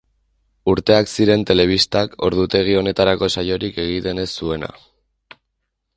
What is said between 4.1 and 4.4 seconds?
ez